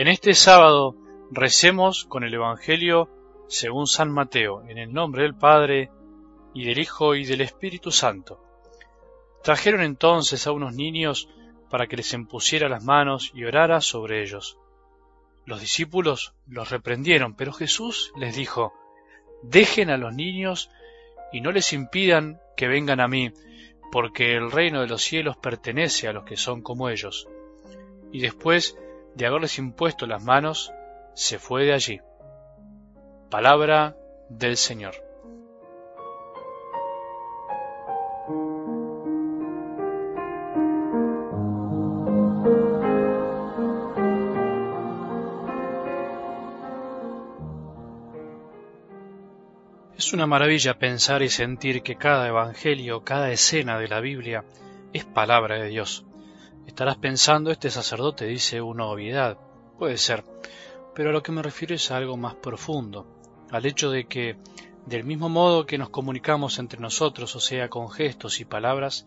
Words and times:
En 0.00 0.08
este 0.08 0.32
sábado 0.32 0.96
recemos 1.30 2.06
con 2.06 2.24
el 2.24 2.32
Evangelio 2.32 3.10
según 3.48 3.86
San 3.86 4.10
Mateo, 4.10 4.62
en 4.66 4.78
el 4.78 4.94
nombre 4.94 5.24
del 5.24 5.34
Padre, 5.34 5.90
y 6.54 6.64
del 6.64 6.78
Hijo, 6.78 7.14
y 7.14 7.26
del 7.26 7.42
Espíritu 7.42 7.90
Santo. 7.90 8.42
Trajeron 9.42 9.82
entonces 9.82 10.46
a 10.46 10.52
unos 10.52 10.74
niños 10.74 11.28
para 11.68 11.86
que 11.86 11.98
les 11.98 12.14
impusiera 12.14 12.70
las 12.70 12.82
manos 12.82 13.30
y 13.34 13.44
orara 13.44 13.82
sobre 13.82 14.22
ellos. 14.22 14.56
Los 15.44 15.60
discípulos 15.60 16.32
los 16.48 16.70
reprendieron, 16.70 17.34
pero 17.34 17.52
Jesús 17.52 18.10
les 18.16 18.34
dijo, 18.34 18.72
Dejen 19.42 19.90
a 19.90 19.98
los 19.98 20.14
niños 20.14 20.70
y 21.30 21.42
no 21.42 21.52
les 21.52 21.74
impidan 21.74 22.40
que 22.56 22.68
vengan 22.68 23.00
a 23.00 23.08
mí, 23.08 23.34
porque 23.92 24.32
el 24.32 24.50
reino 24.50 24.80
de 24.80 24.88
los 24.88 25.02
cielos 25.02 25.36
pertenece 25.36 26.08
a 26.08 26.14
los 26.14 26.24
que 26.24 26.38
son 26.38 26.62
como 26.62 26.88
ellos. 26.88 27.28
Y 28.12 28.22
después 28.22 28.78
de 29.14 29.26
haberles 29.26 29.58
impuesto 29.58 30.06
las 30.06 30.22
manos, 30.22 30.72
se 31.14 31.38
fue 31.38 31.64
de 31.64 31.72
allí. 31.72 32.00
Palabra 33.30 33.96
del 34.28 34.56
Señor. 34.56 34.94
Es 49.96 50.14
una 50.14 50.26
maravilla 50.26 50.78
pensar 50.78 51.22
y 51.22 51.28
sentir 51.28 51.82
que 51.82 51.96
cada 51.96 52.26
evangelio, 52.26 53.04
cada 53.04 53.30
escena 53.30 53.78
de 53.78 53.86
la 53.86 54.00
Biblia 54.00 54.44
es 54.92 55.04
palabra 55.04 55.56
de 55.56 55.68
Dios. 55.68 56.06
Estarás 56.70 56.98
pensando, 56.98 57.50
este 57.50 57.68
sacerdote 57.68 58.26
dice 58.26 58.62
una 58.62 58.86
obviedad. 58.86 59.36
Puede 59.76 59.98
ser, 59.98 60.22
pero 60.94 61.10
a 61.10 61.12
lo 61.12 61.20
que 61.20 61.32
me 61.32 61.42
refiero 61.42 61.74
es 61.74 61.90
a 61.90 61.96
algo 61.96 62.16
más 62.16 62.36
profundo, 62.36 63.06
al 63.50 63.66
hecho 63.66 63.90
de 63.90 64.04
que, 64.04 64.36
del 64.86 65.02
mismo 65.02 65.28
modo 65.28 65.66
que 65.66 65.78
nos 65.78 65.90
comunicamos 65.90 66.60
entre 66.60 66.78
nosotros, 66.78 67.34
o 67.34 67.40
sea, 67.40 67.68
con 67.68 67.90
gestos 67.90 68.38
y 68.38 68.44
palabras, 68.44 69.04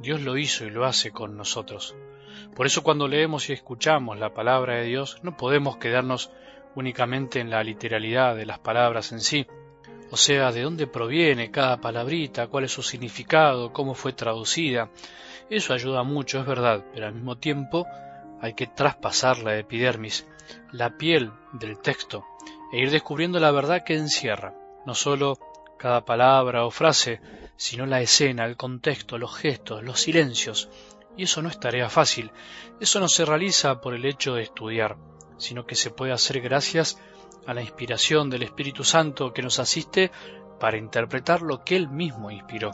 Dios 0.00 0.20
lo 0.22 0.36
hizo 0.36 0.64
y 0.64 0.70
lo 0.70 0.84
hace 0.84 1.12
con 1.12 1.36
nosotros. 1.36 1.94
Por 2.56 2.66
eso 2.66 2.82
cuando 2.82 3.06
leemos 3.06 3.48
y 3.50 3.52
escuchamos 3.52 4.18
la 4.18 4.34
palabra 4.34 4.74
de 4.74 4.86
Dios, 4.86 5.20
no 5.22 5.36
podemos 5.36 5.76
quedarnos 5.76 6.32
únicamente 6.74 7.38
en 7.38 7.50
la 7.50 7.62
literalidad 7.62 8.34
de 8.34 8.46
las 8.46 8.58
palabras 8.58 9.12
en 9.12 9.20
sí, 9.20 9.46
o 10.10 10.16
sea, 10.16 10.50
de 10.50 10.62
dónde 10.62 10.86
proviene 10.86 11.50
cada 11.50 11.80
palabrita, 11.80 12.48
cuál 12.48 12.64
es 12.64 12.72
su 12.72 12.82
significado, 12.82 13.72
cómo 13.72 13.94
fue 13.94 14.12
traducida. 14.12 14.90
Eso 15.48 15.72
ayuda 15.72 16.02
mucho, 16.02 16.40
es 16.40 16.46
verdad, 16.46 16.84
pero 16.92 17.06
al 17.06 17.14
mismo 17.14 17.38
tiempo 17.38 17.86
hay 18.40 18.54
que 18.54 18.66
traspasar 18.66 19.38
la 19.38 19.56
epidermis, 19.58 20.26
la 20.72 20.96
piel 20.96 21.30
del 21.52 21.78
texto, 21.78 22.24
e 22.72 22.78
ir 22.78 22.90
descubriendo 22.90 23.38
la 23.38 23.50
verdad 23.50 23.84
que 23.84 23.94
encierra, 23.94 24.54
no 24.86 24.94
sólo 24.94 25.38
cada 25.78 26.04
palabra 26.04 26.64
o 26.64 26.70
frase, 26.70 27.20
sino 27.56 27.86
la 27.86 28.00
escena, 28.00 28.44
el 28.44 28.56
contexto, 28.56 29.18
los 29.18 29.34
gestos, 29.36 29.82
los 29.82 30.00
silencios. 30.00 30.68
Y 31.16 31.24
eso 31.24 31.42
no 31.42 31.48
es 31.48 31.58
tarea 31.58 31.88
fácil, 31.88 32.30
eso 32.80 33.00
no 33.00 33.08
se 33.08 33.24
realiza 33.24 33.80
por 33.80 33.94
el 33.94 34.04
hecho 34.04 34.34
de 34.34 34.42
estudiar, 34.42 34.96
sino 35.38 35.66
que 35.66 35.74
se 35.74 35.90
puede 35.90 36.12
hacer 36.12 36.40
gracias 36.40 36.98
la 37.46 37.62
inspiración 37.62 38.30
del 38.30 38.42
Espíritu 38.42 38.84
Santo 38.84 39.32
que 39.32 39.42
nos 39.42 39.58
asiste 39.58 40.10
para 40.58 40.76
interpretar 40.76 41.42
lo 41.42 41.64
que 41.64 41.76
Él 41.76 41.88
mismo 41.88 42.30
inspiró. 42.30 42.72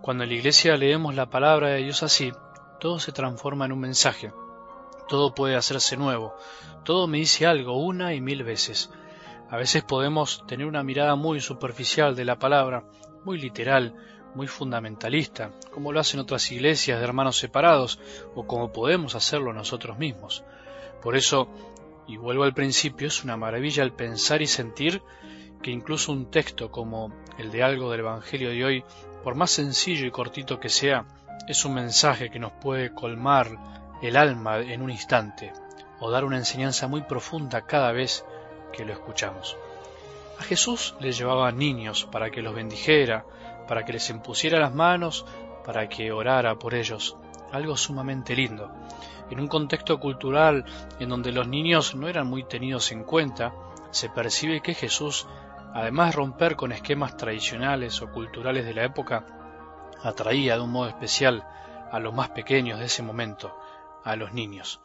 Cuando 0.00 0.24
en 0.24 0.30
la 0.30 0.36
Iglesia 0.36 0.76
leemos 0.76 1.14
la 1.14 1.28
palabra 1.28 1.68
de 1.68 1.82
Dios 1.82 2.02
así, 2.02 2.32
todo 2.78 2.98
se 2.98 3.12
transforma 3.12 3.66
en 3.66 3.72
un 3.72 3.80
mensaje, 3.80 4.32
todo 5.08 5.34
puede 5.34 5.56
hacerse 5.56 5.96
nuevo, 5.96 6.34
todo 6.84 7.06
me 7.06 7.18
dice 7.18 7.46
algo 7.46 7.78
una 7.84 8.14
y 8.14 8.20
mil 8.20 8.42
veces. 8.42 8.90
A 9.50 9.56
veces 9.56 9.82
podemos 9.82 10.46
tener 10.46 10.66
una 10.66 10.82
mirada 10.82 11.16
muy 11.16 11.40
superficial 11.40 12.14
de 12.14 12.24
la 12.24 12.38
palabra, 12.38 12.84
muy 13.24 13.38
literal, 13.38 13.94
muy 14.34 14.46
fundamentalista, 14.46 15.50
como 15.72 15.92
lo 15.92 16.00
hacen 16.00 16.20
otras 16.20 16.50
iglesias 16.52 16.98
de 16.98 17.04
hermanos 17.04 17.36
separados, 17.36 17.98
o 18.34 18.46
como 18.46 18.72
podemos 18.72 19.14
hacerlo 19.16 19.52
nosotros 19.52 19.98
mismos. 19.98 20.44
Por 21.02 21.16
eso 21.16 21.48
y 22.10 22.16
vuelvo 22.16 22.42
al 22.42 22.54
principio, 22.54 23.06
es 23.06 23.22
una 23.22 23.36
maravilla 23.36 23.84
el 23.84 23.92
pensar 23.92 24.42
y 24.42 24.48
sentir 24.48 25.00
que 25.62 25.70
incluso 25.70 26.10
un 26.10 26.28
texto 26.28 26.68
como 26.68 27.12
el 27.38 27.52
de 27.52 27.62
algo 27.62 27.88
del 27.88 28.00
Evangelio 28.00 28.50
de 28.50 28.64
hoy, 28.64 28.84
por 29.22 29.36
más 29.36 29.52
sencillo 29.52 30.06
y 30.06 30.10
cortito 30.10 30.58
que 30.58 30.68
sea, 30.68 31.04
es 31.46 31.64
un 31.64 31.74
mensaje 31.74 32.28
que 32.28 32.40
nos 32.40 32.50
puede 32.50 32.92
colmar 32.92 33.96
el 34.02 34.16
alma 34.16 34.58
en 34.58 34.82
un 34.82 34.90
instante 34.90 35.52
o 36.00 36.10
dar 36.10 36.24
una 36.24 36.38
enseñanza 36.38 36.88
muy 36.88 37.02
profunda 37.02 37.64
cada 37.64 37.92
vez 37.92 38.24
que 38.72 38.84
lo 38.84 38.92
escuchamos. 38.92 39.56
A 40.40 40.42
Jesús 40.42 40.96
le 40.98 41.12
llevaba 41.12 41.52
niños 41.52 42.08
para 42.10 42.30
que 42.30 42.42
los 42.42 42.56
bendijera, 42.56 43.24
para 43.68 43.84
que 43.84 43.92
les 43.92 44.10
impusiera 44.10 44.58
las 44.58 44.74
manos, 44.74 45.24
para 45.64 45.88
que 45.88 46.10
orara 46.10 46.58
por 46.58 46.74
ellos, 46.74 47.16
algo 47.52 47.76
sumamente 47.76 48.34
lindo 48.34 48.72
en 49.30 49.40
un 49.40 49.48
contexto 49.48 49.98
cultural 49.98 50.64
en 50.98 51.08
donde 51.08 51.32
los 51.32 51.46
niños 51.46 51.94
no 51.94 52.08
eran 52.08 52.26
muy 52.26 52.44
tenidos 52.44 52.90
en 52.92 53.04
cuenta, 53.04 53.54
se 53.90 54.08
percibe 54.08 54.60
que 54.60 54.74
Jesús, 54.74 55.26
además 55.72 56.10
de 56.10 56.16
romper 56.16 56.56
con 56.56 56.72
esquemas 56.72 57.16
tradicionales 57.16 58.02
o 58.02 58.10
culturales 58.10 58.64
de 58.64 58.74
la 58.74 58.84
época, 58.84 59.24
atraía 60.02 60.56
de 60.56 60.62
un 60.62 60.72
modo 60.72 60.88
especial 60.88 61.46
a 61.90 61.98
los 62.00 62.12
más 62.12 62.30
pequeños 62.30 62.78
de 62.78 62.86
ese 62.86 63.02
momento, 63.02 63.56
a 64.04 64.16
los 64.16 64.32
niños. 64.32 64.80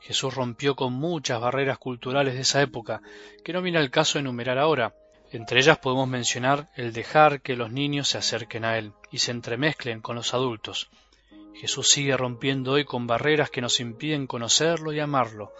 Jesús 0.00 0.34
rompió 0.34 0.76
con 0.76 0.92
muchas 0.92 1.40
barreras 1.40 1.78
culturales 1.78 2.34
de 2.34 2.42
esa 2.42 2.60
época, 2.62 3.00
que 3.44 3.52
no 3.52 3.62
viene 3.62 3.78
al 3.78 3.90
caso 3.90 4.18
enumerar 4.18 4.58
ahora. 4.58 4.94
Entre 5.32 5.58
ellas 5.58 5.78
podemos 5.78 6.06
mencionar 6.06 6.68
el 6.76 6.92
dejar 6.92 7.40
que 7.40 7.56
los 7.56 7.72
niños 7.72 8.08
se 8.08 8.18
acerquen 8.18 8.64
a 8.64 8.78
Él 8.78 8.92
y 9.10 9.18
se 9.18 9.32
entremezclen 9.32 10.00
con 10.00 10.14
los 10.14 10.34
adultos, 10.34 10.88
Jesús 11.56 11.88
sigue 11.88 12.16
rompiendo 12.16 12.72
hoy 12.72 12.84
con 12.84 13.06
barreras 13.06 13.50
que 13.50 13.62
nos 13.62 13.80
impiden 13.80 14.26
conocerlo 14.26 14.92
y 14.92 15.00
amarlo. 15.00 15.52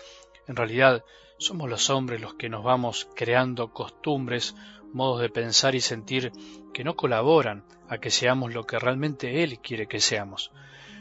En 0.47 0.55
realidad, 0.55 1.05
somos 1.39 1.71
los 1.71 1.89
hombres 1.89 2.21
los 2.21 2.35
que 2.35 2.51
nos 2.51 2.63
vamos 2.63 3.09
creando 3.15 3.73
costumbres, 3.73 4.55
modos 4.93 5.23
de 5.23 5.31
pensar 5.31 5.75
y 5.75 5.81
sentir 5.81 6.33
que 6.75 6.85
no 6.85 6.97
colaboran 6.97 7.65
a 7.89 7.99
que 7.99 8.11
seamos 8.11 8.53
lo 8.53 8.65
que 8.65 8.79
realmente 8.79 9.43
Él 9.43 9.59
quiere 9.61 9.87
que 9.87 10.01
seamos. 10.01 10.53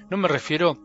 No 0.10 0.16
me 0.16 0.30
refiero 0.30 0.78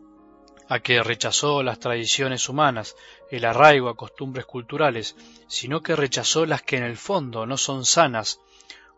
a 0.67 0.79
que 0.79 1.01
rechazó 1.03 1.63
las 1.63 1.79
tradiciones 1.79 2.49
humanas, 2.49 2.95
el 3.29 3.45
arraigo 3.45 3.89
a 3.89 3.95
costumbres 3.95 4.45
culturales, 4.45 5.15
sino 5.47 5.81
que 5.81 5.95
rechazó 5.95 6.45
las 6.45 6.63
que 6.63 6.77
en 6.77 6.83
el 6.83 6.97
fondo 6.97 7.45
no 7.45 7.57
son 7.57 7.85
sanas 7.85 8.39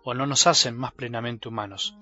o 0.03 0.13
no 0.13 0.25
nos 0.25 0.47
hacen 0.47 0.75
más 0.75 0.93
plenamente 0.93 1.47
humanos. 1.47 1.95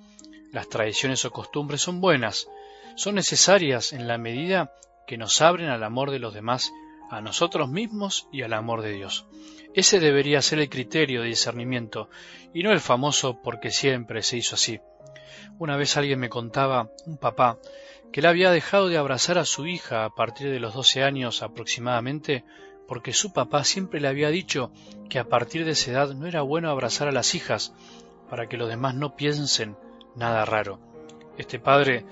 Las 0.52 0.68
tradiciones 0.68 1.24
o 1.24 1.32
costumbres 1.32 1.82
son 1.82 2.02
buenas, 2.02 2.50
son 2.96 3.16
necesarias 3.16 3.94
en 3.94 4.08
la 4.08 4.18
medida 4.18 4.74
que 5.08 5.18
nos 5.18 5.42
abren 5.42 5.70
al 5.70 5.82
amor 5.82 6.12
de 6.12 6.20
los 6.20 6.34
demás, 6.34 6.74
a 7.10 7.22
nosotros 7.22 7.70
mismos 7.70 8.28
y 8.34 8.42
al 8.42 8.52
amor 8.52 8.82
de 8.82 8.92
Dios. 8.92 9.26
Ese 9.74 10.02
debería 10.02 10.42
ser 10.42 10.60
el 10.60 10.70
criterio 10.70 11.22
de 11.22 11.30
discernimiento, 11.30 12.10
y 12.54 12.64
no 12.64 12.74
el 12.74 12.82
famoso 12.82 13.42
porque 13.42 13.72
siempre 13.72 14.24
se 14.24 14.38
hizo 14.38 14.56
así. 14.56 14.82
Una 15.58 15.78
vez 15.78 15.96
alguien 15.96 16.20
me 16.20 16.28
contaba, 16.28 16.90
un 17.06 17.18
papá, 17.18 17.58
que 18.12 18.20
él 18.20 18.26
había 18.26 18.52
dejado 18.52 18.90
de 18.90 18.98
abrazar 18.98 19.38
a 19.38 19.46
su 19.46 19.68
hija 19.68 20.04
a 20.04 20.10
partir 20.10 20.52
de 20.52 20.60
los 20.60 20.74
doce 20.74 21.02
años 21.04 21.44
aproximadamente, 21.44 22.44
porque 22.90 23.14
su 23.14 23.32
papá 23.32 23.64
siempre 23.64 24.02
le 24.02 24.10
había 24.10 24.30
dicho 24.30 24.74
que 25.10 25.18
a 25.18 25.30
partir 25.30 25.64
de 25.64 25.72
esa 25.72 25.92
edad 25.92 26.14
no 26.14 26.28
era 26.28 26.42
bueno 26.42 26.70
abrazar 26.70 27.08
a 27.08 27.14
las 27.14 27.36
hijas, 27.36 27.74
para 28.30 28.50
que 28.50 28.58
los 28.58 28.68
demás 28.68 28.96
no 28.96 29.16
piensen 29.16 29.78
nada 30.16 30.46
raro. 30.46 30.80
Este 31.38 31.60
padre 31.60 32.06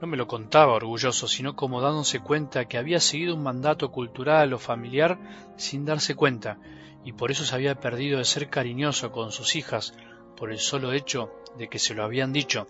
no 0.00 0.06
me 0.06 0.16
lo 0.16 0.26
contaba 0.26 0.74
orgulloso, 0.74 1.28
sino 1.28 1.56
como 1.56 1.80
dándose 1.80 2.20
cuenta 2.20 2.66
que 2.66 2.78
había 2.78 3.00
seguido 3.00 3.34
un 3.34 3.42
mandato 3.42 3.90
cultural 3.90 4.52
o 4.52 4.58
familiar 4.58 5.18
sin 5.56 5.84
darse 5.84 6.14
cuenta, 6.14 6.58
y 7.04 7.12
por 7.12 7.30
eso 7.30 7.44
se 7.44 7.54
había 7.54 7.74
perdido 7.80 8.18
de 8.18 8.24
ser 8.24 8.48
cariñoso 8.48 9.12
con 9.12 9.32
sus 9.32 9.56
hijas 9.56 9.94
por 10.36 10.50
el 10.50 10.58
solo 10.58 10.92
hecho 10.92 11.30
de 11.56 11.68
que 11.68 11.78
se 11.78 11.94
lo 11.94 12.04
habían 12.04 12.32
dicho, 12.32 12.66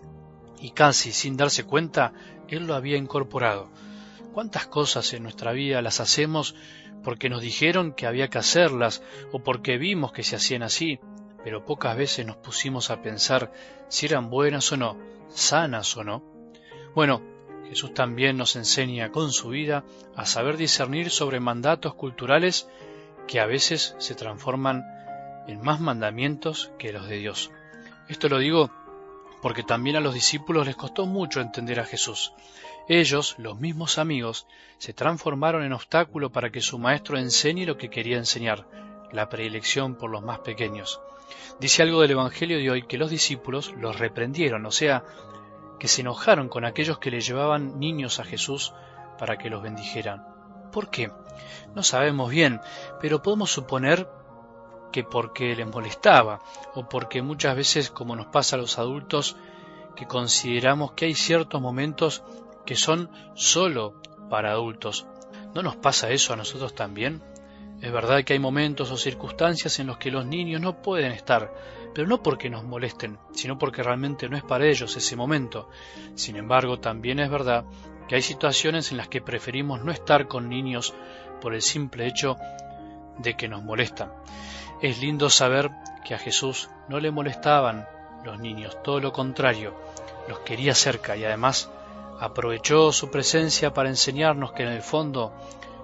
y 0.60 0.70
casi 0.70 1.12
sin 1.12 1.36
darse 1.36 1.64
cuenta 1.64 2.12
él 2.48 2.66
lo 2.66 2.74
había 2.74 2.96
incorporado. 2.96 3.68
¿Cuántas 4.32 4.66
cosas 4.66 5.12
en 5.12 5.22
nuestra 5.22 5.52
vida 5.52 5.80
las 5.80 6.00
hacemos 6.00 6.54
porque 7.04 7.28
nos 7.28 7.42
dijeron 7.42 7.92
que 7.92 8.06
había 8.06 8.28
que 8.28 8.38
hacerlas 8.38 9.02
o 9.30 9.38
porque 9.38 9.78
vimos 9.78 10.12
que 10.12 10.24
se 10.24 10.36
hacían 10.36 10.62
así, 10.62 10.98
pero 11.44 11.64
pocas 11.64 11.96
veces 11.96 12.26
nos 12.26 12.36
pusimos 12.36 12.90
a 12.90 13.02
pensar 13.02 13.52
si 13.88 14.06
eran 14.06 14.30
buenas 14.30 14.72
o 14.72 14.76
no, 14.76 14.98
sanas 15.28 15.96
o 15.96 16.02
no? 16.02 16.24
Bueno, 16.94 17.22
Jesús 17.68 17.92
también 17.94 18.36
nos 18.36 18.56
enseña 18.56 19.12
con 19.12 19.30
su 19.30 19.50
vida 19.50 19.84
a 20.16 20.26
saber 20.26 20.56
discernir 20.56 21.10
sobre 21.10 21.40
mandatos 21.40 21.94
culturales 21.94 22.68
que 23.28 23.40
a 23.40 23.46
veces 23.46 23.94
se 23.98 24.14
transforman 24.14 24.84
en 25.46 25.60
más 25.60 25.80
mandamientos 25.80 26.72
que 26.78 26.92
los 26.92 27.08
de 27.08 27.18
Dios. 27.18 27.50
Esto 28.08 28.28
lo 28.28 28.38
digo 28.38 28.70
porque 29.42 29.62
también 29.62 29.96
a 29.96 30.00
los 30.00 30.14
discípulos 30.14 30.66
les 30.66 30.74
costó 30.74 31.04
mucho 31.04 31.42
entender 31.42 31.78
a 31.78 31.84
Jesús. 31.84 32.32
Ellos, 32.88 33.34
los 33.36 33.60
mismos 33.60 33.98
amigos, 33.98 34.46
se 34.78 34.94
transformaron 34.94 35.62
en 35.64 35.74
obstáculo 35.74 36.32
para 36.32 36.50
que 36.50 36.62
su 36.62 36.78
maestro 36.78 37.18
enseñe 37.18 37.66
lo 37.66 37.76
que 37.76 37.90
quería 37.90 38.16
enseñar, 38.16 38.66
la 39.12 39.28
predilección 39.28 39.94
por 39.94 40.10
los 40.10 40.22
más 40.22 40.40
pequeños. 40.40 41.00
Dice 41.60 41.82
algo 41.82 42.00
del 42.00 42.12
Evangelio 42.12 42.58
de 42.58 42.70
hoy 42.70 42.82
que 42.86 42.98
los 42.98 43.10
discípulos 43.10 43.72
los 43.78 43.98
reprendieron, 43.98 44.66
o 44.66 44.70
sea, 44.70 45.04
que 45.78 45.88
se 45.88 46.00
enojaron 46.00 46.48
con 46.48 46.64
aquellos 46.64 46.98
que 46.98 47.10
le 47.10 47.20
llevaban 47.20 47.78
niños 47.78 48.20
a 48.20 48.24
Jesús 48.24 48.72
para 49.18 49.36
que 49.36 49.50
los 49.50 49.62
bendijeran. 49.62 50.26
¿Por 50.72 50.90
qué? 50.90 51.10
No 51.74 51.82
sabemos 51.82 52.30
bien, 52.30 52.60
pero 53.00 53.22
podemos 53.22 53.50
suponer 53.50 54.08
que 54.92 55.04
porque 55.04 55.54
les 55.54 55.66
molestaba, 55.66 56.40
o 56.74 56.88
porque 56.88 57.22
muchas 57.22 57.56
veces, 57.56 57.90
como 57.90 58.16
nos 58.16 58.26
pasa 58.26 58.56
a 58.56 58.58
los 58.58 58.78
adultos, 58.78 59.36
que 59.96 60.06
consideramos 60.06 60.92
que 60.92 61.06
hay 61.06 61.14
ciertos 61.14 61.60
momentos 61.60 62.22
que 62.64 62.76
son 62.76 63.10
solo 63.34 63.94
para 64.30 64.52
adultos. 64.52 65.06
¿No 65.54 65.62
nos 65.62 65.76
pasa 65.76 66.10
eso 66.10 66.32
a 66.32 66.36
nosotros 66.36 66.74
también? 66.74 67.22
Es 67.84 67.92
verdad 67.92 68.24
que 68.24 68.32
hay 68.32 68.38
momentos 68.38 68.90
o 68.90 68.96
circunstancias 68.96 69.78
en 69.78 69.88
los 69.88 69.98
que 69.98 70.10
los 70.10 70.24
niños 70.24 70.58
no 70.58 70.80
pueden 70.80 71.12
estar, 71.12 71.52
pero 71.94 72.08
no 72.08 72.22
porque 72.22 72.48
nos 72.48 72.64
molesten, 72.64 73.18
sino 73.32 73.58
porque 73.58 73.82
realmente 73.82 74.26
no 74.26 74.38
es 74.38 74.42
para 74.42 74.66
ellos 74.66 74.96
ese 74.96 75.16
momento. 75.16 75.68
Sin 76.14 76.36
embargo, 76.36 76.80
también 76.80 77.18
es 77.18 77.28
verdad 77.28 77.66
que 78.08 78.14
hay 78.14 78.22
situaciones 78.22 78.90
en 78.90 78.96
las 78.96 79.08
que 79.08 79.20
preferimos 79.20 79.84
no 79.84 79.92
estar 79.92 80.28
con 80.28 80.48
niños 80.48 80.94
por 81.42 81.52
el 81.52 81.60
simple 81.60 82.06
hecho 82.06 82.38
de 83.18 83.36
que 83.36 83.48
nos 83.48 83.62
molestan. 83.62 84.10
Es 84.80 85.02
lindo 85.02 85.28
saber 85.28 85.70
que 86.06 86.14
a 86.14 86.18
Jesús 86.18 86.70
no 86.88 87.00
le 87.00 87.10
molestaban 87.10 87.86
los 88.24 88.40
niños, 88.40 88.82
todo 88.82 88.98
lo 88.98 89.12
contrario, 89.12 89.74
los 90.26 90.38
quería 90.38 90.74
cerca 90.74 91.18
y 91.18 91.24
además 91.26 91.70
aprovechó 92.18 92.92
su 92.92 93.10
presencia 93.10 93.74
para 93.74 93.90
enseñarnos 93.90 94.52
que 94.52 94.62
en 94.62 94.70
el 94.70 94.80
fondo, 94.80 95.34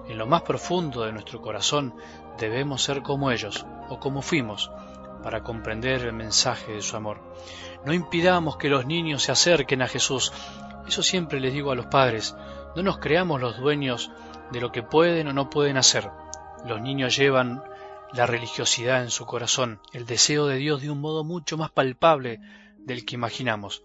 en 0.07 0.17
lo 0.17 0.27
más 0.27 0.41
profundo 0.41 1.03
de 1.03 1.11
nuestro 1.11 1.41
corazón, 1.41 1.95
debemos 2.37 2.83
ser 2.83 3.01
como 3.01 3.31
ellos, 3.31 3.65
o 3.89 3.99
como 3.99 4.21
fuimos, 4.21 4.71
para 5.23 5.43
comprender 5.43 6.01
el 6.01 6.13
mensaje 6.13 6.73
de 6.73 6.81
su 6.81 6.95
amor. 6.95 7.19
No 7.85 7.93
impidamos 7.93 8.57
que 8.57 8.69
los 8.69 8.85
niños 8.85 9.23
se 9.23 9.31
acerquen 9.31 9.81
a 9.81 9.87
Jesús. 9.87 10.33
Eso 10.87 11.03
siempre 11.03 11.39
les 11.39 11.53
digo 11.53 11.71
a 11.71 11.75
los 11.75 11.87
padres. 11.87 12.35
No 12.75 12.83
nos 12.83 12.97
creamos 12.97 13.41
los 13.41 13.57
dueños 13.57 14.11
de 14.51 14.61
lo 14.61 14.71
que 14.71 14.83
pueden 14.83 15.27
o 15.27 15.33
no 15.33 15.49
pueden 15.49 15.77
hacer. 15.77 16.09
Los 16.65 16.81
niños 16.81 17.15
llevan 17.15 17.63
la 18.13 18.25
religiosidad 18.25 19.03
en 19.03 19.09
su 19.09 19.25
corazón, 19.25 19.79
el 19.93 20.05
deseo 20.05 20.45
de 20.47 20.57
Dios 20.57 20.81
de 20.81 20.89
un 20.89 20.99
modo 20.99 21.23
mucho 21.23 21.57
más 21.57 21.71
palpable 21.71 22.39
del 22.77 23.05
que 23.05 23.15
imaginamos. 23.15 23.83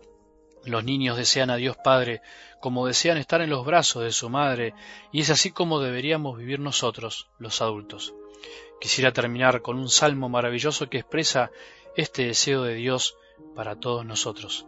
Los 0.66 0.82
niños 0.82 1.16
desean 1.16 1.50
a 1.50 1.56
Dios 1.56 1.76
Padre 1.76 2.22
como 2.60 2.86
desean 2.86 3.18
estar 3.18 3.40
en 3.40 3.50
los 3.50 3.64
brazos 3.64 4.02
de 4.02 4.10
su 4.10 4.28
madre, 4.28 4.74
y 5.12 5.20
es 5.20 5.30
así 5.30 5.52
como 5.52 5.80
deberíamos 5.80 6.36
vivir 6.36 6.58
nosotros, 6.58 7.28
los 7.38 7.62
adultos. 7.62 8.14
Quisiera 8.80 9.12
terminar 9.12 9.62
con 9.62 9.78
un 9.78 9.88
salmo 9.88 10.28
maravilloso 10.28 10.90
que 10.90 10.98
expresa 10.98 11.50
este 11.96 12.26
deseo 12.26 12.64
de 12.64 12.74
Dios 12.74 13.16
para 13.54 13.76
todos 13.76 14.04
nosotros. 14.04 14.66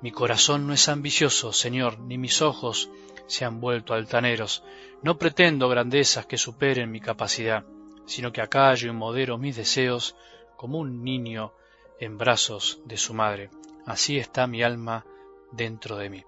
Mi 0.00 0.12
corazón 0.12 0.66
no 0.66 0.72
es 0.72 0.88
ambicioso, 0.88 1.52
Señor, 1.52 1.98
ni 1.98 2.16
mis 2.16 2.40
ojos 2.40 2.88
se 3.26 3.44
han 3.44 3.60
vuelto 3.60 3.92
altaneros. 3.92 4.62
No 5.02 5.18
pretendo 5.18 5.68
grandezas 5.68 6.26
que 6.26 6.38
superen 6.38 6.90
mi 6.90 7.00
capacidad, 7.00 7.64
sino 8.06 8.32
que 8.32 8.40
acallo 8.40 8.88
y 8.88 8.92
modero 8.92 9.36
mis 9.36 9.56
deseos 9.56 10.16
como 10.56 10.78
un 10.78 11.02
niño 11.02 11.52
en 11.98 12.16
brazos 12.16 12.80
de 12.84 12.96
su 12.96 13.14
madre. 13.14 13.50
Así 13.90 14.18
está 14.18 14.46
mi 14.46 14.62
alma 14.62 15.04
dentro 15.50 15.96
de 15.96 16.10
mí. 16.10 16.24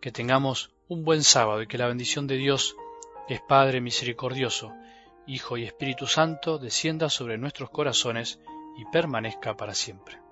Que 0.00 0.12
tengamos 0.12 0.70
un 0.86 1.04
buen 1.04 1.24
sábado 1.24 1.60
y 1.62 1.66
que 1.66 1.78
la 1.78 1.88
bendición 1.88 2.28
de 2.28 2.36
Dios, 2.36 2.76
es 3.28 3.40
Padre 3.40 3.80
misericordioso, 3.80 4.72
Hijo 5.26 5.56
y 5.56 5.64
Espíritu 5.64 6.06
Santo, 6.06 6.58
descienda 6.58 7.10
sobre 7.10 7.38
nuestros 7.38 7.70
corazones 7.70 8.38
y 8.78 8.84
permanezca 8.84 9.56
para 9.56 9.74
siempre. 9.74 10.25